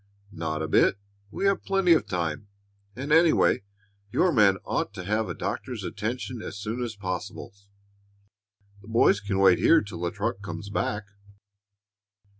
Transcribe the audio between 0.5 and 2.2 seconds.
a bit! We have plenty of